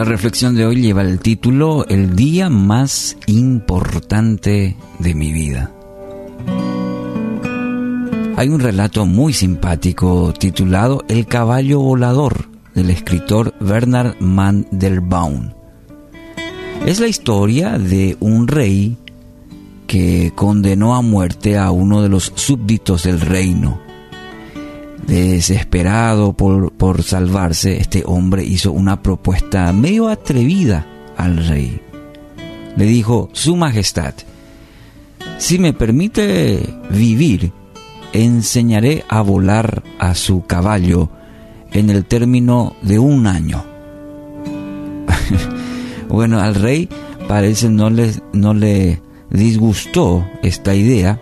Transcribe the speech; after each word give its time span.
La 0.00 0.04
reflexión 0.04 0.56
de 0.56 0.64
hoy 0.64 0.76
lleva 0.76 1.02
el 1.02 1.18
título 1.18 1.84
El 1.86 2.16
día 2.16 2.48
más 2.48 3.18
importante 3.26 4.74
de 4.98 5.14
mi 5.14 5.30
vida. 5.30 5.79
Hay 8.40 8.48
un 8.48 8.60
relato 8.60 9.04
muy 9.04 9.34
simpático 9.34 10.32
titulado 10.32 11.04
El 11.08 11.26
caballo 11.26 11.80
volador 11.80 12.48
del 12.74 12.88
escritor 12.88 13.54
Bernard 13.60 14.18
Mandelbaum. 14.18 15.50
Es 16.86 17.00
la 17.00 17.08
historia 17.08 17.76
de 17.76 18.16
un 18.18 18.48
rey 18.48 18.96
que 19.86 20.32
condenó 20.34 20.94
a 20.94 21.02
muerte 21.02 21.58
a 21.58 21.70
uno 21.70 22.00
de 22.00 22.08
los 22.08 22.32
súbditos 22.34 23.02
del 23.02 23.20
reino 23.20 23.78
Desesperado 25.06 26.32
por, 26.32 26.72
por 26.72 27.02
salvarse, 27.02 27.76
este 27.76 28.04
hombre 28.06 28.42
hizo 28.42 28.72
una 28.72 29.02
propuesta 29.02 29.70
medio 29.74 30.08
atrevida 30.08 30.86
al 31.18 31.46
rey. 31.46 31.78
Le 32.74 32.86
dijo, 32.86 33.28
Su 33.34 33.54
Majestad, 33.56 34.14
si 35.36 35.58
me 35.58 35.74
permite 35.74 36.66
vivir, 36.88 37.52
enseñaré 38.12 39.04
a 39.08 39.22
volar 39.22 39.82
a 39.98 40.14
su 40.14 40.44
caballo 40.46 41.10
en 41.72 41.90
el 41.90 42.04
término 42.04 42.74
de 42.82 42.98
un 42.98 43.26
año. 43.26 43.64
bueno, 46.08 46.40
al 46.40 46.54
rey 46.54 46.88
parece 47.28 47.68
no 47.68 47.90
le, 47.90 48.12
no 48.32 48.54
le 48.54 49.00
disgustó 49.30 50.26
esta 50.42 50.74
idea, 50.74 51.20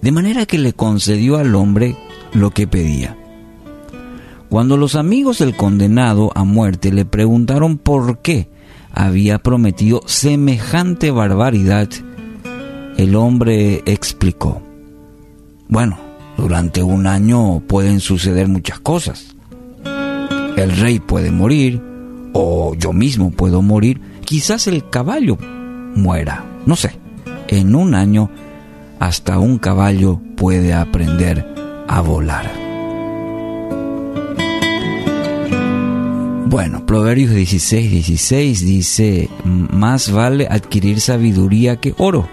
de 0.00 0.12
manera 0.12 0.46
que 0.46 0.58
le 0.58 0.72
concedió 0.72 1.36
al 1.36 1.54
hombre 1.54 1.96
lo 2.32 2.50
que 2.50 2.66
pedía. 2.66 3.16
Cuando 4.48 4.76
los 4.76 4.94
amigos 4.94 5.38
del 5.38 5.56
condenado 5.56 6.30
a 6.34 6.44
muerte 6.44 6.92
le 6.92 7.04
preguntaron 7.04 7.78
por 7.78 8.18
qué 8.18 8.48
había 8.92 9.38
prometido 9.38 10.02
semejante 10.06 11.10
barbaridad, 11.10 11.88
el 12.96 13.16
hombre 13.16 13.82
explicó, 13.86 14.62
bueno, 15.68 15.98
durante 16.36 16.82
un 16.82 17.06
año 17.06 17.60
pueden 17.60 18.00
suceder 18.00 18.48
muchas 18.48 18.80
cosas. 18.80 19.34
El 20.56 20.76
rey 20.76 21.00
puede 21.00 21.30
morir, 21.30 21.82
o 22.32 22.74
yo 22.74 22.92
mismo 22.92 23.30
puedo 23.30 23.62
morir, 23.62 24.00
quizás 24.24 24.66
el 24.66 24.88
caballo 24.88 25.36
muera, 25.94 26.44
no 26.66 26.76
sé. 26.76 26.98
En 27.48 27.74
un 27.74 27.94
año 27.94 28.30
hasta 29.00 29.38
un 29.38 29.58
caballo 29.58 30.20
puede 30.36 30.72
aprender 30.72 31.46
a 31.88 32.00
volar. 32.00 32.50
Bueno, 36.46 36.86
Proverbios 36.86 37.34
16, 37.34 37.90
16 37.90 38.64
dice, 38.64 39.28
más 39.44 40.12
vale 40.12 40.46
adquirir 40.48 41.00
sabiduría 41.00 41.76
que 41.76 41.94
oro, 41.98 42.28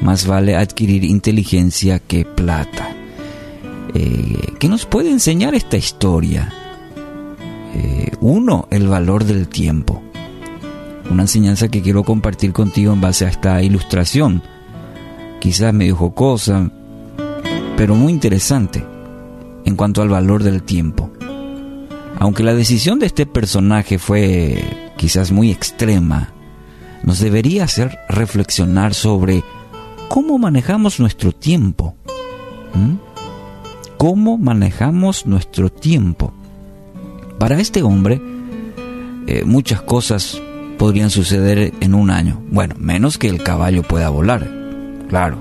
más 0.00 0.26
vale 0.26 0.56
adquirir 0.56 1.04
inteligencia 1.04 1.98
que 1.98 2.24
plata. 2.24 2.94
Eh, 3.94 4.54
¿Qué 4.58 4.68
nos 4.68 4.86
puede 4.86 5.10
enseñar 5.10 5.54
esta 5.54 5.76
historia? 5.76 6.52
Eh, 7.74 8.12
uno, 8.20 8.66
el 8.70 8.88
valor 8.88 9.24
del 9.24 9.48
tiempo. 9.48 10.02
Una 11.10 11.22
enseñanza 11.22 11.68
que 11.68 11.82
quiero 11.82 12.04
compartir 12.04 12.52
contigo 12.52 12.92
en 12.92 13.00
base 13.00 13.26
a 13.26 13.28
esta 13.28 13.62
ilustración. 13.62 14.42
Quizás 15.40 15.72
medio 15.74 15.96
jocosa, 15.96 16.70
pero 17.76 17.94
muy 17.94 18.12
interesante 18.12 18.84
en 19.64 19.76
cuanto 19.76 20.02
al 20.02 20.08
valor 20.08 20.42
del 20.42 20.62
tiempo. 20.62 21.10
Aunque 22.18 22.42
la 22.42 22.54
decisión 22.54 22.98
de 22.98 23.06
este 23.06 23.26
personaje 23.26 23.98
fue 23.98 24.62
quizás 24.96 25.32
muy 25.32 25.50
extrema, 25.50 26.32
nos 27.02 27.18
debería 27.18 27.64
hacer 27.64 27.98
reflexionar 28.08 28.92
sobre 28.94 29.42
cómo 30.10 30.38
manejamos 30.38 30.98
nuestro 30.98 31.30
tiempo. 31.30 31.94
¿Mm? 32.74 32.96
¿Cómo 33.96 34.38
manejamos 34.38 35.24
nuestro 35.24 35.70
tiempo? 35.70 36.32
Para 37.38 37.60
este 37.60 37.82
hombre, 37.82 38.20
eh, 39.28 39.44
muchas 39.44 39.82
cosas 39.82 40.42
podrían 40.78 41.10
suceder 41.10 41.72
en 41.80 41.94
un 41.94 42.10
año. 42.10 42.42
Bueno, 42.50 42.74
menos 42.76 43.18
que 43.18 43.28
el 43.28 43.42
caballo 43.42 43.84
pueda 43.84 44.10
volar, 44.10 44.50
claro. 45.08 45.38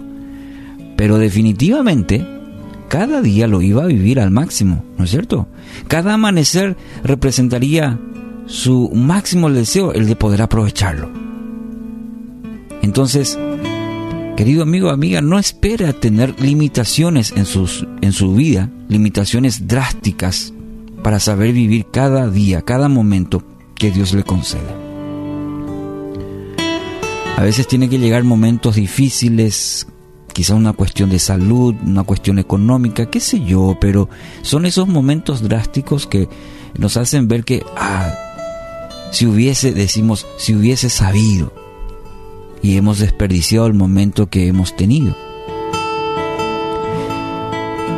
Pero 0.96 1.18
definitivamente 1.18 2.28
cada 2.90 3.22
día 3.24 3.48
lo 3.48 3.64
iba 3.64 3.84
a 3.84 3.88
vivir 3.88 4.20
al 4.20 4.30
máximo, 4.30 4.84
¿no 5.00 5.06
es 5.06 5.10
cierto? 5.10 5.48
Cada 5.88 6.14
amanecer 6.14 6.78
representaría 7.04 8.00
su 8.46 8.92
máximo 8.94 9.50
deseo, 9.50 9.94
el 9.94 10.06
de 10.06 10.16
poder 10.16 10.44
aprovecharlo. 10.44 11.10
Entonces, 12.82 13.38
querido 14.40 14.64
amigo, 14.64 14.90
amiga, 14.90 15.20
no 15.20 15.38
espere 15.38 15.86
a 15.86 15.92
tener 15.92 16.40
limitaciones 16.40 17.34
en, 17.36 17.46
sus, 17.46 17.86
en 18.00 18.14
su 18.14 18.36
vida, 18.36 18.70
limitaciones 18.88 19.68
drásticas 19.68 20.54
para 21.04 21.20
saber 21.20 21.52
vivir 21.52 21.88
cada 21.92 22.30
día, 22.30 22.62
cada 22.62 22.88
momento 22.88 23.44
que 23.76 23.92
Dios 23.92 24.14
le 24.14 24.24
concede. 24.24 24.62
A 27.36 27.44
veces 27.44 27.68
tiene 27.68 27.90
que 27.90 28.00
llegar 28.00 28.24
momentos 28.24 28.76
difíciles, 28.76 29.88
quizá 30.32 30.56
una 30.56 30.72
cuestión 30.72 31.10
de 31.10 31.20
salud, 31.20 31.76
una 31.86 32.04
cuestión 32.04 32.40
económica, 32.40 33.10
qué 33.10 33.20
sé 33.20 33.44
yo, 33.44 33.78
pero 33.82 34.08
son 34.42 34.66
esos 34.66 34.88
momentos 34.88 35.44
drásticos 35.44 36.08
que 36.08 36.30
nos 36.78 36.96
hacen 36.96 37.28
ver 37.28 37.44
que, 37.44 37.66
ah, 37.76 38.16
si 39.12 39.26
hubiese, 39.26 39.74
decimos, 39.74 40.26
si 40.38 40.56
hubiese 40.56 40.90
sabido, 40.90 41.59
y 42.62 42.78
hemos 42.78 43.00
desperdiciado 43.00 43.68
el 43.68 43.74
momento 43.74 44.30
que 44.30 44.48
hemos 44.48 44.76
tenido. 44.76 45.16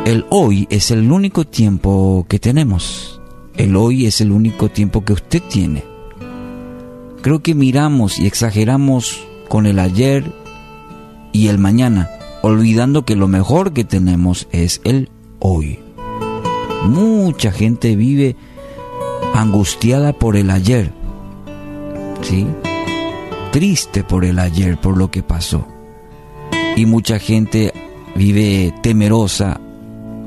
El 0.04 0.26
hoy 0.30 0.66
es 0.70 0.90
el 0.90 1.10
único 1.12 1.44
tiempo 1.44 2.26
que 2.28 2.38
tenemos. 2.38 3.20
El 3.56 3.76
hoy 3.76 4.06
es 4.06 4.20
el 4.20 4.32
único 4.32 4.68
tiempo 4.68 5.04
que 5.04 5.12
usted 5.12 5.42
tiene. 5.48 5.84
Creo 7.20 7.40
que 7.40 7.54
miramos 7.54 8.18
y 8.18 8.26
exageramos 8.26 9.24
con 9.48 9.66
el 9.66 9.78
ayer 9.78 10.24
y 11.32 11.48
el 11.48 11.58
mañana 11.58 12.10
olvidando 12.42 13.04
que 13.04 13.14
lo 13.14 13.28
mejor 13.28 13.72
que 13.72 13.84
tenemos 13.84 14.48
es 14.50 14.80
el 14.84 15.08
hoy. 15.38 15.78
Mucha 16.84 17.52
gente 17.52 17.94
vive 17.94 18.34
angustiada 19.34 20.12
por 20.12 20.36
el 20.36 20.50
ayer, 20.50 20.92
¿sí? 22.22 22.46
Triste 23.52 24.02
por 24.02 24.24
el 24.24 24.38
ayer, 24.38 24.80
por 24.80 24.96
lo 24.96 25.10
que 25.10 25.22
pasó. 25.22 25.68
Y 26.74 26.86
mucha 26.86 27.18
gente 27.18 27.70
vive 28.16 28.72
temerosa, 28.82 29.60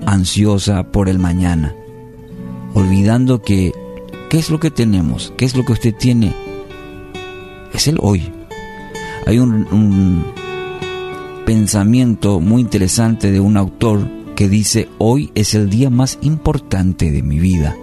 ansiosa 0.05 0.83
por 0.83 1.09
el 1.09 1.17
mañana, 1.17 1.73
olvidando 2.75 3.41
que, 3.41 3.71
¿qué 4.29 4.37
es 4.37 4.51
lo 4.51 4.59
que 4.59 4.69
tenemos? 4.69 5.33
¿Qué 5.37 5.45
es 5.45 5.55
lo 5.55 5.65
que 5.65 5.73
usted 5.73 5.95
tiene? 5.95 6.35
Es 7.73 7.87
el 7.87 7.97
hoy. 7.99 8.31
Hay 9.25 9.39
un, 9.39 9.65
un 9.71 10.25
pensamiento 11.47 12.39
muy 12.39 12.61
interesante 12.61 13.31
de 13.31 13.39
un 13.39 13.57
autor 13.57 14.07
que 14.35 14.47
dice, 14.49 14.87
hoy 14.99 15.31
es 15.33 15.55
el 15.55 15.71
día 15.71 15.89
más 15.89 16.19
importante 16.21 17.11
de 17.11 17.23
mi 17.23 17.39
vida. 17.39 17.75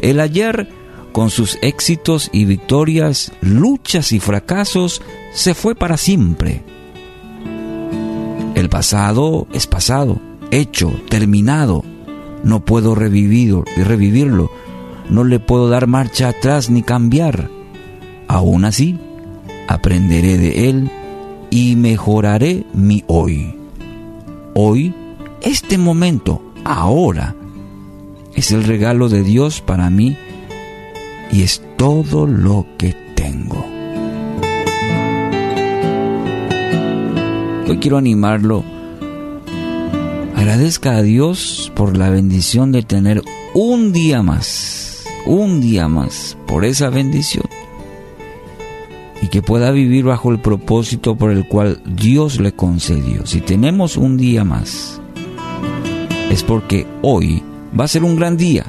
El 0.00 0.18
ayer, 0.18 0.68
con 1.18 1.30
sus 1.30 1.58
éxitos 1.62 2.30
y 2.32 2.44
victorias, 2.44 3.32
luchas 3.40 4.12
y 4.12 4.20
fracasos, 4.20 5.02
se 5.32 5.52
fue 5.52 5.74
para 5.74 5.96
siempre. 5.96 6.62
El 8.54 8.68
pasado 8.68 9.48
es 9.52 9.66
pasado, 9.66 10.20
hecho, 10.52 10.92
terminado. 11.08 11.82
No 12.44 12.64
puedo 12.64 12.94
revivirlo, 12.94 13.64
revivirlo. 13.76 14.48
No 15.10 15.24
le 15.24 15.40
puedo 15.40 15.68
dar 15.68 15.88
marcha 15.88 16.28
atrás 16.28 16.70
ni 16.70 16.84
cambiar. 16.84 17.50
Aún 18.28 18.64
así, 18.64 18.96
aprenderé 19.66 20.38
de 20.38 20.70
él 20.70 20.88
y 21.50 21.74
mejoraré 21.74 22.64
mi 22.72 23.02
hoy. 23.08 23.56
Hoy, 24.54 24.94
este 25.42 25.78
momento, 25.78 26.40
ahora, 26.62 27.34
es 28.36 28.52
el 28.52 28.62
regalo 28.62 29.08
de 29.08 29.24
Dios 29.24 29.60
para 29.60 29.90
mí 29.90 30.16
y 31.30 31.42
es 31.42 31.62
todo 31.76 32.26
lo 32.26 32.66
que 32.78 32.94
tengo. 33.14 33.64
Hoy 37.68 37.78
quiero 37.78 37.98
animarlo 37.98 38.64
Agradezca 40.38 40.96
a 40.96 41.02
Dios 41.02 41.72
por 41.74 41.96
la 41.96 42.10
bendición 42.10 42.70
de 42.70 42.82
tener 42.82 43.22
un 43.54 43.92
día 43.92 44.22
más, 44.22 45.04
un 45.26 45.60
día 45.60 45.88
más, 45.88 46.38
por 46.46 46.64
esa 46.64 46.90
bendición. 46.90 47.44
Y 49.20 49.28
que 49.28 49.42
pueda 49.42 49.72
vivir 49.72 50.04
bajo 50.04 50.30
el 50.30 50.38
propósito 50.40 51.16
por 51.16 51.32
el 51.32 51.48
cual 51.48 51.82
Dios 51.84 52.40
le 52.40 52.52
concedió. 52.52 53.26
Si 53.26 53.40
tenemos 53.40 53.96
un 53.96 54.16
día 54.16 54.44
más, 54.44 55.02
es 56.30 56.44
porque 56.44 56.86
hoy 57.02 57.42
va 57.78 57.84
a 57.84 57.88
ser 57.88 58.04
un 58.04 58.14
gran 58.14 58.36
día. 58.36 58.64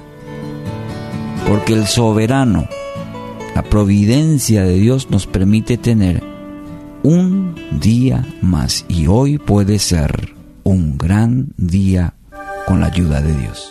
Porque 1.49 1.73
el 1.73 1.87
soberano, 1.87 2.67
la 3.55 3.63
providencia 3.63 4.61
de 4.61 4.75
Dios 4.75 5.09
nos 5.09 5.25
permite 5.25 5.79
tener 5.79 6.21
un 7.01 7.55
día 7.71 8.23
más. 8.39 8.85
Y 8.87 9.07
hoy 9.07 9.39
puede 9.39 9.79
ser 9.79 10.35
un 10.63 10.99
gran 10.99 11.47
día 11.57 12.13
con 12.67 12.81
la 12.81 12.85
ayuda 12.85 13.19
de 13.21 13.35
Dios. 13.35 13.67